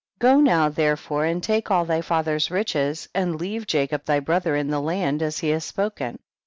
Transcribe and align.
23. 0.19 0.33
Go 0.33 0.41
now 0.43 0.67
therefore 0.67 1.25
and 1.25 1.43
take 1.43 1.69
all 1.69 1.85
thy 1.85 2.01
father's 2.01 2.49
riches 2.49 3.07
and 3.13 3.39
leave 3.39 3.67
Jacob 3.67 4.03
thy 4.05 4.19
brother 4.19 4.55
in 4.55 4.69
the 4.69 4.81
land, 4.81 5.21
as 5.21 5.37
he 5.37 5.49
has 5.49 5.63
spoken. 5.63 6.17